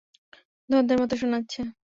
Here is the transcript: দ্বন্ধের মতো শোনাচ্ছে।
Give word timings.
দ্বন্ধের 0.69 0.97
মতো 1.01 1.15
শোনাচ্ছে। 1.17 1.61